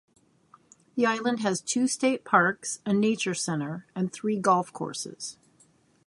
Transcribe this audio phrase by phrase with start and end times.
[0.95, 5.37] The island has two State Parks, a nature center, and three golf courses.